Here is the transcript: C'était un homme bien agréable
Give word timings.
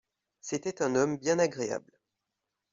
C'était 0.41 0.81
un 0.81 0.95
homme 0.95 1.15
bien 1.19 1.37
agréable 1.37 1.99